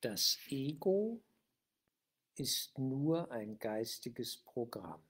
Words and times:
Das 0.00 0.38
Ego 0.48 1.20
ist 2.34 2.78
nur 2.78 3.30
ein 3.30 3.58
geistiges 3.58 4.38
Programm. 4.38 5.02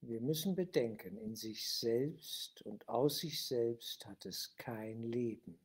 Wir 0.00 0.20
müssen 0.20 0.56
bedenken, 0.56 1.16
in 1.18 1.36
sich 1.36 1.70
selbst 1.70 2.62
und 2.62 2.88
aus 2.88 3.18
sich 3.18 3.44
selbst 3.44 4.04
hat 4.06 4.26
es 4.26 4.56
kein 4.56 5.04
Leben. 5.04 5.56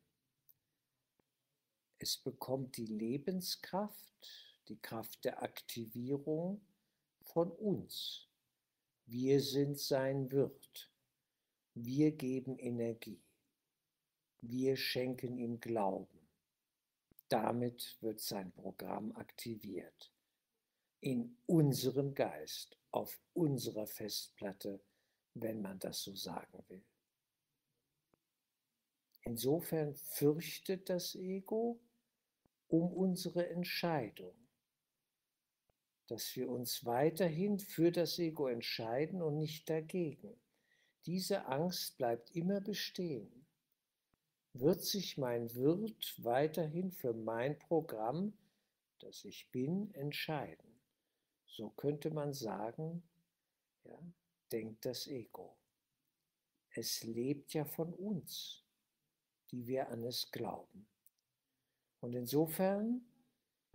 Es 1.98 2.16
bekommt 2.16 2.76
die 2.76 2.86
Lebenskraft, 2.86 4.54
die 4.68 4.78
Kraft 4.78 5.24
der 5.24 5.42
Aktivierung 5.42 6.60
von 7.22 7.50
uns. 7.50 8.28
Wir 9.06 9.40
sind 9.40 9.80
sein 9.80 10.30
Wirt. 10.30 10.92
Wir 11.74 12.12
geben 12.12 12.56
Energie. 12.60 13.20
Wir 14.42 14.76
schenken 14.76 15.38
ihm 15.38 15.58
Glauben. 15.58 16.17
Damit 17.28 17.98
wird 18.00 18.20
sein 18.20 18.52
Programm 18.52 19.14
aktiviert. 19.16 20.12
In 21.00 21.36
unserem 21.46 22.14
Geist, 22.14 22.76
auf 22.90 23.18
unserer 23.34 23.86
Festplatte, 23.86 24.80
wenn 25.34 25.60
man 25.60 25.78
das 25.78 26.02
so 26.02 26.14
sagen 26.14 26.64
will. 26.68 26.82
Insofern 29.22 29.94
fürchtet 29.94 30.88
das 30.88 31.14
Ego 31.14 31.78
um 32.68 32.92
unsere 32.92 33.48
Entscheidung, 33.50 34.34
dass 36.06 36.34
wir 36.34 36.48
uns 36.48 36.86
weiterhin 36.86 37.58
für 37.58 37.92
das 37.92 38.18
Ego 38.18 38.48
entscheiden 38.48 39.20
und 39.20 39.36
nicht 39.36 39.68
dagegen. 39.68 40.40
Diese 41.04 41.44
Angst 41.46 41.98
bleibt 41.98 42.30
immer 42.34 42.60
bestehen 42.62 43.37
wird 44.52 44.82
sich 44.82 45.18
mein 45.18 45.54
Wirt 45.54 46.14
weiterhin 46.18 46.90
für 46.90 47.12
mein 47.12 47.58
Programm, 47.58 48.32
das 48.98 49.24
ich 49.24 49.50
bin, 49.50 49.94
entscheiden. 49.94 50.80
So 51.46 51.70
könnte 51.70 52.10
man 52.10 52.32
sagen, 52.32 53.02
ja, 53.84 53.98
denkt 54.52 54.84
das 54.84 55.06
Ego. 55.06 55.56
Es 56.70 57.02
lebt 57.02 57.54
ja 57.54 57.64
von 57.64 57.92
uns, 57.94 58.64
die 59.50 59.66
wir 59.66 59.88
an 59.88 60.04
es 60.04 60.30
glauben. 60.30 60.86
Und 62.00 62.14
insofern 62.14 63.04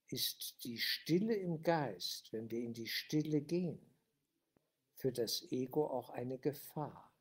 ist 0.07 0.63
die 0.63 0.77
Stille 0.77 1.35
im 1.35 1.61
Geist, 1.61 2.31
wenn 2.31 2.49
wir 2.51 2.61
in 2.61 2.73
die 2.73 2.87
Stille 2.87 3.41
gehen, 3.41 3.79
für 4.95 5.11
das 5.11 5.51
Ego 5.51 5.87
auch 5.87 6.11
eine 6.11 6.37
Gefahr, 6.37 7.11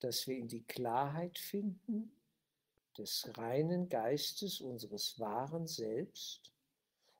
dass 0.00 0.26
wir 0.26 0.36
in 0.36 0.48
die 0.48 0.64
Klarheit 0.64 1.38
finden, 1.38 2.17
des 2.98 3.30
reinen 3.36 3.88
Geistes 3.88 4.60
unseres 4.60 5.18
wahren 5.18 5.66
Selbst 5.66 6.52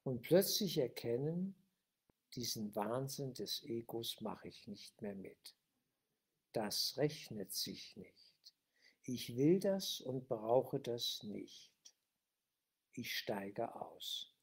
und 0.02 0.22
plötzlich 0.22 0.78
erkennen, 0.78 1.54
diesen 2.34 2.74
Wahnsinn 2.74 3.32
des 3.34 3.62
Egos 3.62 4.20
mache 4.20 4.48
ich 4.48 4.66
nicht 4.66 5.00
mehr 5.00 5.14
mit. 5.14 5.54
Das 6.52 6.96
rechnet 6.96 7.52
sich 7.52 7.96
nicht. 7.96 8.54
Ich 9.04 9.36
will 9.36 9.58
das 9.60 10.00
und 10.00 10.28
brauche 10.28 10.80
das 10.80 11.22
nicht. 11.22 11.72
Ich 12.92 13.16
steige 13.16 13.74
aus. 13.74 14.34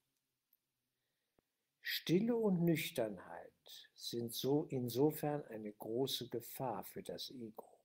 Stille 1.82 2.36
und 2.36 2.64
Nüchternheit 2.64 3.52
sind 3.94 4.34
so 4.34 4.66
insofern 4.66 5.44
eine 5.46 5.72
große 5.72 6.30
Gefahr 6.30 6.84
für 6.84 7.04
das 7.04 7.30
Ego. 7.30 7.80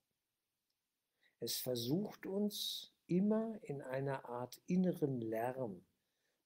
Es 1.38 1.58
versucht 1.58 2.24
uns 2.24 2.92
immer 3.10 3.58
in 3.62 3.82
einer 3.82 4.24
Art 4.28 4.60
inneren 4.66 5.20
Lärm 5.20 5.84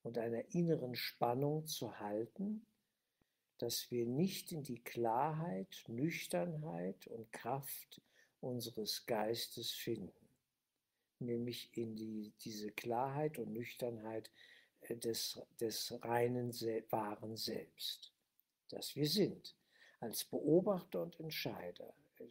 und 0.02 0.18
einer 0.18 0.54
inneren 0.54 0.94
Spannung 0.94 1.66
zu 1.66 1.98
halten, 2.00 2.66
dass 3.58 3.90
wir 3.90 4.06
nicht 4.06 4.50
in 4.50 4.62
die 4.62 4.82
Klarheit, 4.82 5.84
Nüchternheit 5.88 7.06
und 7.06 7.30
Kraft 7.32 8.00
unseres 8.40 9.06
Geistes 9.06 9.72
finden, 9.72 10.28
nämlich 11.18 11.70
in 11.76 11.96
die, 11.96 12.32
diese 12.40 12.70
Klarheit 12.72 13.38
und 13.38 13.52
Nüchternheit 13.52 14.30
äh, 14.80 14.96
des, 14.96 15.40
des 15.60 15.98
reinen, 16.02 16.50
wahren 16.90 17.36
Selbst, 17.36 18.12
das 18.70 18.96
wir 18.96 19.06
sind. 19.06 19.54
Als 20.00 20.24
Beobachter 20.24 21.02
und 21.02 21.20
Entscheider 21.20 21.94
äh, 22.18 22.24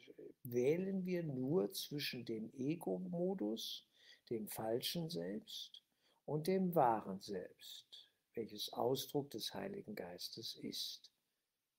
wählen 0.44 1.06
wir 1.06 1.24
nur 1.24 1.72
zwischen 1.72 2.26
dem 2.26 2.52
Ego-Modus 2.54 3.88
dem 4.30 4.48
falschen 4.48 5.10
Selbst 5.10 5.84
und 6.26 6.48
dem 6.48 6.76
wahren 6.76 7.20
Selbst, 7.22 8.10
welches 8.34 8.72
Ausdruck 8.74 9.32
des 9.32 9.54
Heiligen 9.54 9.96
Geistes 9.96 10.56
ist, 10.56 11.12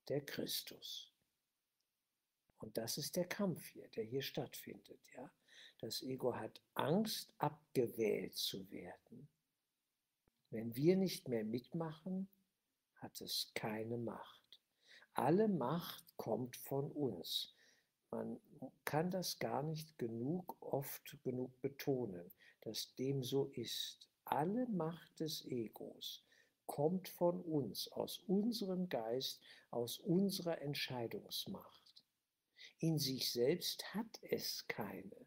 der 0.09 0.25
Christus. 0.25 1.13
Und 2.59 2.77
das 2.77 2.99
ist 2.99 3.17
der 3.17 3.27
Kampf 3.27 3.67
hier, 3.69 3.89
der 3.89 4.05
hier 4.05 4.23
stattfindet. 4.23 5.01
Ja? 5.15 5.31
Das 5.81 6.03
Ego 6.03 6.35
hat 6.35 6.63
Angst, 6.75 7.33
abgewählt 7.39 8.35
zu 8.37 8.71
werden. 8.71 9.29
Wenn 10.51 10.75
wir 10.77 10.97
nicht 10.97 11.29
mehr 11.29 11.45
mitmachen, 11.45 12.29
hat 12.97 13.21
es 13.21 13.51
keine 13.55 13.99
Macht. 13.99 14.63
Alle 15.15 15.49
Macht 15.49 16.17
kommt 16.17 16.57
von 16.57 16.91
uns. 16.93 17.55
Man 18.15 18.41
kann 18.85 19.11
das 19.11 19.41
gar 19.41 19.65
nicht 19.65 19.99
genug 19.99 20.57
oft 20.63 21.19
genug 21.25 21.61
betonen, 21.61 22.31
dass 22.61 22.95
dem 22.95 23.25
so 23.25 23.47
ist. 23.47 24.09
Alle 24.25 24.69
Macht 24.69 25.19
des 25.19 25.45
Egos 25.47 26.25
kommt 26.67 27.09
von 27.09 27.41
uns, 27.41 27.91
aus 27.91 28.19
unserem 28.19 28.89
Geist, 28.89 29.41
aus 29.71 29.99
unserer 29.99 30.63
Entscheidungsmacht. 30.63 32.05
In 32.79 33.01
sich 33.01 33.33
selbst 33.33 33.93
hat 33.97 34.21
es 34.23 34.65
keine. 34.69 35.27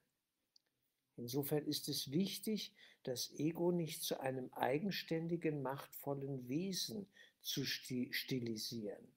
Insofern 1.18 1.66
ist 1.66 1.90
es 1.90 2.09
wichtig, 2.12 2.74
das 3.04 3.31
Ego 3.31 3.74
nicht 3.74 4.02
zu 4.02 4.22
einem 4.22 4.50
eigenständigen, 4.54 5.62
machtvollen 5.62 6.48
Wesen 6.48 7.12
zu 7.42 7.66
stilisieren 7.66 9.17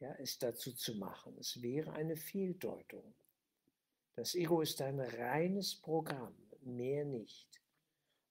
ja, 0.00 0.14
es 0.18 0.38
dazu 0.38 0.72
zu 0.72 0.94
machen. 0.94 1.36
Es 1.38 1.60
wäre 1.62 1.92
eine 1.92 2.16
Fehldeutung. 2.16 3.14
Das 4.14 4.34
Ego 4.34 4.60
ist 4.62 4.80
ein 4.82 5.00
reines 5.00 5.74
Programm, 5.74 6.34
mehr 6.62 7.04
nicht. 7.04 7.48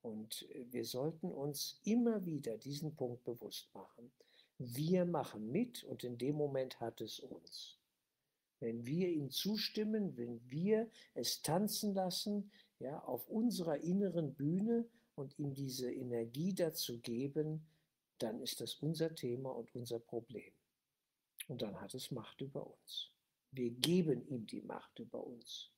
Und 0.01 0.47
wir 0.71 0.85
sollten 0.85 1.31
uns 1.31 1.79
immer 1.83 2.25
wieder 2.25 2.57
diesen 2.57 2.95
Punkt 2.95 3.23
bewusst 3.23 3.73
machen. 3.73 4.11
Wir 4.57 5.05
machen 5.05 5.51
mit 5.51 5.83
und 5.83 6.03
in 6.03 6.17
dem 6.17 6.35
Moment 6.35 6.79
hat 6.79 7.01
es 7.01 7.19
uns. 7.19 7.77
Wenn 8.59 8.85
wir 8.85 9.09
ihm 9.09 9.29
zustimmen, 9.29 10.17
wenn 10.17 10.41
wir 10.49 10.89
es 11.13 11.41
tanzen 11.41 11.93
lassen, 11.93 12.51
ja, 12.79 12.99
auf 13.03 13.27
unserer 13.29 13.77
inneren 13.77 14.33
Bühne 14.33 14.87
und 15.15 15.37
ihm 15.37 15.53
diese 15.53 15.91
Energie 15.91 16.53
dazu 16.53 16.99
geben, 16.99 17.67
dann 18.17 18.39
ist 18.39 18.61
das 18.61 18.75
unser 18.75 19.13
Thema 19.13 19.51
und 19.51 19.73
unser 19.75 19.99
Problem. 19.99 20.51
Und 21.47 21.61
dann 21.61 21.79
hat 21.79 21.93
es 21.93 22.11
Macht 22.11 22.41
über 22.41 22.65
uns. 22.67 23.11
Wir 23.51 23.71
geben 23.71 24.27
ihm 24.27 24.45
die 24.45 24.61
Macht 24.61 24.99
über 24.99 25.25
uns. 25.25 25.71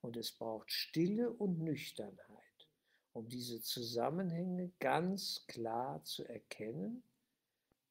Und 0.00 0.16
es 0.16 0.30
braucht 0.30 0.70
Stille 0.70 1.30
und 1.30 1.58
Nüchternheit, 1.60 2.68
um 3.12 3.28
diese 3.28 3.60
Zusammenhänge 3.62 4.70
ganz 4.78 5.44
klar 5.48 6.04
zu 6.04 6.24
erkennen 6.24 7.02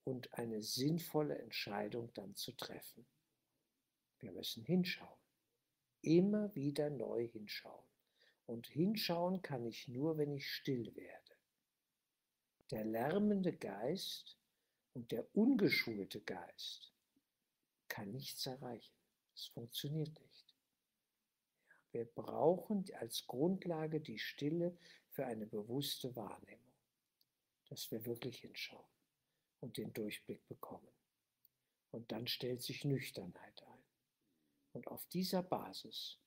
und 0.03 0.33
eine 0.33 0.61
sinnvolle 0.61 1.37
Entscheidung 1.37 2.13
dann 2.13 2.35
zu 2.35 2.53
treffen. 2.53 3.05
Wir 4.19 4.31
müssen 4.31 4.63
hinschauen. 4.63 5.19
Immer 6.01 6.55
wieder 6.55 6.89
neu 6.89 7.27
hinschauen. 7.27 7.83
Und 8.45 8.67
hinschauen 8.67 9.41
kann 9.41 9.65
ich 9.65 9.87
nur, 9.89 10.17
wenn 10.17 10.31
ich 10.31 10.47
still 10.49 10.95
werde. 10.95 11.35
Der 12.71 12.85
lärmende 12.85 13.51
Geist 13.51 14.37
und 14.93 15.11
der 15.11 15.35
ungeschulte 15.35 16.21
Geist 16.21 16.93
kann 17.87 18.11
nichts 18.11 18.45
erreichen. 18.45 18.95
Es 19.35 19.45
funktioniert 19.47 20.19
nicht. 20.19 20.55
Wir 21.91 22.05
brauchen 22.05 22.85
als 22.99 23.25
Grundlage 23.27 24.01
die 24.01 24.19
Stille 24.19 24.77
für 25.09 25.25
eine 25.25 25.47
bewusste 25.47 26.15
Wahrnehmung, 26.15 26.75
dass 27.69 27.89
wir 27.91 28.05
wirklich 28.05 28.39
hinschauen 28.39 28.85
und 29.61 29.77
den 29.77 29.93
Durchblick 29.93 30.45
bekommen. 30.47 30.91
Und 31.91 32.11
dann 32.11 32.27
stellt 32.27 32.61
sich 32.61 32.83
Nüchternheit 32.83 33.63
ein. 33.63 33.83
Und 34.73 34.87
auf 34.87 35.07
dieser 35.07 35.41
Basis 35.41 36.19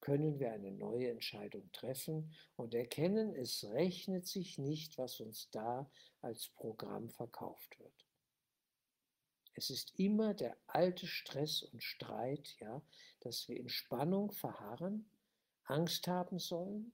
können 0.00 0.38
wir 0.38 0.52
eine 0.52 0.70
neue 0.70 1.10
Entscheidung 1.10 1.72
treffen 1.72 2.32
und 2.54 2.74
erkennen, 2.74 3.34
es 3.34 3.64
rechnet 3.64 4.26
sich 4.26 4.58
nicht, 4.58 4.98
was 4.98 5.20
uns 5.20 5.50
da 5.50 5.90
als 6.20 6.48
Programm 6.50 7.10
verkauft 7.10 7.78
wird. 7.80 8.05
Es 9.58 9.70
ist 9.70 9.98
immer 9.98 10.34
der 10.34 10.54
alte 10.66 11.06
Stress 11.06 11.62
und 11.62 11.82
Streit, 11.82 12.56
ja, 12.60 12.82
dass 13.20 13.48
wir 13.48 13.56
in 13.56 13.70
Spannung 13.70 14.30
verharren, 14.30 15.08
Angst 15.64 16.06
haben 16.08 16.38
sollen, 16.38 16.92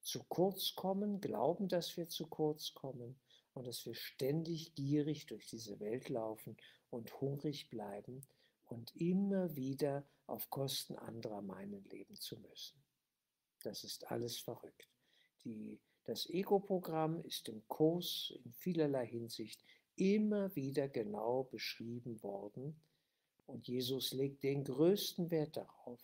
zu 0.00 0.24
kurz 0.24 0.74
kommen, 0.74 1.20
glauben, 1.20 1.68
dass 1.68 1.96
wir 1.96 2.08
zu 2.08 2.26
kurz 2.26 2.74
kommen 2.74 3.20
und 3.54 3.68
dass 3.68 3.86
wir 3.86 3.94
ständig 3.94 4.74
gierig 4.74 5.26
durch 5.26 5.46
diese 5.46 5.78
Welt 5.78 6.08
laufen 6.08 6.56
und 6.90 7.20
hungrig 7.20 7.70
bleiben 7.70 8.26
und 8.64 8.94
immer 8.96 9.54
wieder 9.54 10.04
auf 10.26 10.50
Kosten 10.50 10.96
anderer 10.96 11.40
meinen 11.40 11.84
leben 11.84 12.16
zu 12.16 12.36
müssen. 12.40 12.82
Das 13.62 13.84
ist 13.84 14.10
alles 14.10 14.38
verrückt. 14.38 14.88
Die, 15.44 15.78
das 16.02 16.28
Ego-Programm 16.28 17.22
ist 17.22 17.48
im 17.48 17.66
Kurs 17.68 18.32
in 18.44 18.52
vielerlei 18.52 19.06
Hinsicht 19.06 19.62
immer 19.96 20.54
wieder 20.56 20.88
genau 20.88 21.44
beschrieben 21.44 22.22
worden 22.22 22.80
und 23.46 23.68
Jesus 23.68 24.12
legt 24.12 24.42
den 24.44 24.64
größten 24.64 25.30
Wert 25.30 25.56
darauf, 25.56 26.00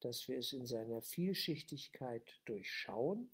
dass 0.00 0.28
wir 0.28 0.38
es 0.38 0.52
in 0.52 0.66
seiner 0.66 1.02
Vielschichtigkeit 1.02 2.40
durchschauen 2.44 3.30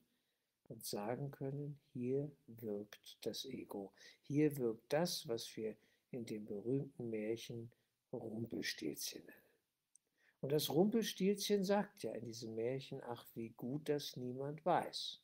und 0.68 0.84
sagen 0.84 1.30
können, 1.30 1.78
hier 1.92 2.30
wirkt 2.46 3.18
das 3.22 3.44
Ego, 3.44 3.92
hier 4.22 4.56
wirkt 4.56 4.92
das, 4.92 5.26
was 5.28 5.56
wir 5.56 5.76
in 6.10 6.26
dem 6.26 6.44
berühmten 6.44 7.10
Märchen 7.10 7.70
Rumpelstilzchen 8.12 9.24
nennen. 9.24 9.46
Und 10.40 10.52
das 10.52 10.70
Rumpelstilzchen 10.70 11.64
sagt 11.64 12.02
ja 12.02 12.12
in 12.12 12.24
diesem 12.24 12.54
Märchen, 12.54 13.02
ach, 13.02 13.26
wie 13.34 13.50
gut, 13.50 13.88
dass 13.88 14.16
niemand 14.16 14.64
weiß, 14.64 15.20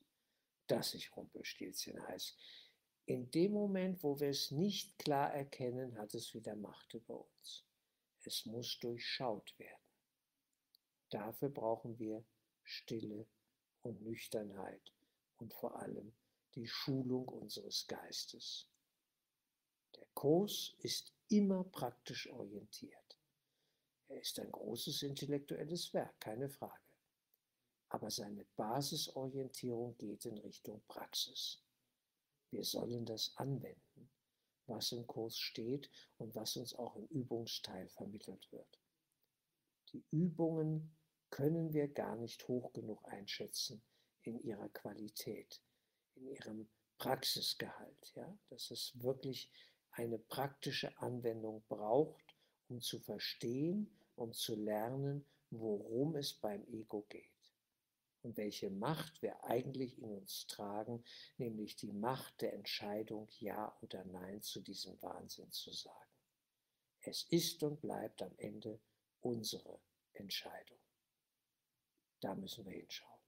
dass 0.66 0.94
ich 0.94 1.16
Rumpelstilzchen 1.16 2.06
heiße. 2.08 2.34
In 3.12 3.30
dem 3.30 3.52
Moment, 3.52 4.02
wo 4.02 4.18
wir 4.20 4.30
es 4.30 4.50
nicht 4.52 4.98
klar 4.98 5.34
erkennen, 5.34 5.98
hat 5.98 6.14
es 6.14 6.32
wieder 6.32 6.56
Macht 6.56 6.94
über 6.94 7.20
uns. 7.20 7.62
Es 8.24 8.46
muss 8.46 8.78
durchschaut 8.80 9.52
werden. 9.58 9.84
Dafür 11.10 11.50
brauchen 11.50 11.98
wir 11.98 12.24
Stille 12.62 13.26
und 13.82 14.00
Nüchternheit 14.00 14.94
und 15.36 15.52
vor 15.52 15.78
allem 15.78 16.14
die 16.54 16.66
Schulung 16.66 17.28
unseres 17.28 17.86
Geistes. 17.86 18.66
Der 19.94 20.06
Kurs 20.14 20.74
ist 20.78 21.12
immer 21.28 21.64
praktisch 21.64 22.30
orientiert. 22.30 23.18
Er 24.08 24.22
ist 24.22 24.40
ein 24.40 24.50
großes 24.50 25.02
intellektuelles 25.02 25.92
Werk, 25.92 26.18
keine 26.18 26.48
Frage. 26.48 26.80
Aber 27.90 28.10
seine 28.10 28.46
Basisorientierung 28.56 29.98
geht 29.98 30.24
in 30.24 30.38
Richtung 30.38 30.82
Praxis. 30.88 31.62
Wir 32.52 32.64
sollen 32.64 33.06
das 33.06 33.32
anwenden, 33.36 34.10
was 34.66 34.92
im 34.92 35.06
Kurs 35.06 35.38
steht 35.38 35.90
und 36.18 36.34
was 36.34 36.54
uns 36.56 36.74
auch 36.74 36.96
im 36.96 37.06
Übungsteil 37.06 37.88
vermittelt 37.88 38.46
wird. 38.52 38.78
Die 39.92 40.04
Übungen 40.10 40.94
können 41.30 41.72
wir 41.72 41.88
gar 41.88 42.14
nicht 42.16 42.46
hoch 42.48 42.74
genug 42.74 43.02
einschätzen 43.08 43.82
in 44.22 44.38
ihrer 44.40 44.68
Qualität, 44.68 45.62
in 46.14 46.26
ihrem 46.26 46.70
Praxisgehalt, 46.98 48.12
ja, 48.16 48.38
dass 48.50 48.70
es 48.70 48.92
wirklich 49.00 49.50
eine 49.92 50.18
praktische 50.18 50.96
Anwendung 50.98 51.64
braucht, 51.68 52.36
um 52.68 52.82
zu 52.82 53.00
verstehen, 53.00 53.98
um 54.14 54.34
zu 54.34 54.56
lernen, 54.56 55.26
worum 55.48 56.16
es 56.16 56.34
beim 56.34 56.66
Ego 56.68 57.06
geht 57.08 57.31
und 58.22 58.36
welche 58.36 58.70
Macht 58.70 59.22
wir 59.22 59.44
eigentlich 59.44 59.98
in 59.98 60.04
uns 60.04 60.46
tragen, 60.46 61.04
nämlich 61.36 61.76
die 61.76 61.92
Macht 61.92 62.40
der 62.40 62.54
Entscheidung, 62.54 63.28
Ja 63.38 63.76
oder 63.82 64.04
Nein 64.04 64.42
zu 64.42 64.60
diesem 64.60 65.00
Wahnsinn 65.02 65.50
zu 65.50 65.72
sagen. 65.72 66.10
Es 67.00 67.24
ist 67.30 67.62
und 67.62 67.80
bleibt 67.80 68.22
am 68.22 68.32
Ende 68.38 68.80
unsere 69.20 69.80
Entscheidung. 70.12 70.78
Da 72.20 72.34
müssen 72.34 72.64
wir 72.64 72.72
hinschauen. 72.72 73.20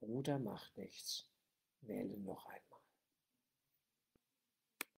Bruder 0.00 0.38
macht 0.38 0.76
nichts, 0.76 1.30
wähle 1.82 2.16
noch 2.18 2.46
einmal. 2.46 2.83